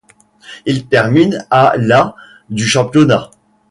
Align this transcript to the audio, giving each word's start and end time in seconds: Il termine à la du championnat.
Il 0.65 0.87
termine 0.87 1.45
à 1.51 1.73
la 1.77 2.15
du 2.49 2.65
championnat. 2.67 3.29